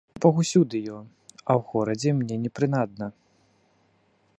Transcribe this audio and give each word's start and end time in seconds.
Бог 0.23 0.35
усюды 0.43 0.77
ё, 0.93 0.97
а 1.49 1.51
ў 1.59 1.61
горадзе 1.73 2.09
мне 2.23 2.35
не 2.47 2.53
прынадна. 2.61 3.15